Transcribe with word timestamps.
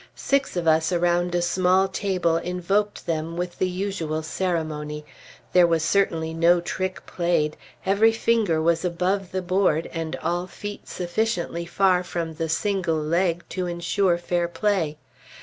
Six 0.15 0.57
of 0.57 0.67
us 0.67 0.91
around 0.91 1.35
a 1.35 1.43
small 1.43 1.87
table 1.87 2.37
invoked 2.37 3.05
them 3.05 3.37
with 3.37 3.59
the 3.59 3.69
usual 3.69 4.23
ceremony. 4.23 5.05
There 5.53 5.67
was 5.67 5.83
certainly 5.83 6.33
no 6.33 6.59
trick 6.59 7.05
played; 7.05 7.55
every 7.85 8.11
finger 8.11 8.59
was 8.59 8.83
above 8.83 9.31
the 9.31 9.43
board, 9.43 9.87
and 9.93 10.15
all 10.15 10.47
feet 10.47 10.87
sufficiently 10.87 11.67
far 11.67 12.03
from 12.03 12.33
the 12.33 12.49
single 12.49 12.97
leg 12.97 13.43
to 13.49 13.67
insure 13.67 14.17
fair 14.17 14.47
play. 14.47 14.97